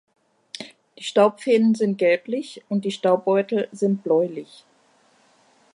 Die 0.97 1.03
Staubfäden 1.03 1.75
sind 1.75 1.99
gelblich 1.99 2.63
und 2.69 2.85
die 2.85 2.91
Staubbeutel 2.91 3.67
sind 3.71 4.01
bläulich. 4.03 4.65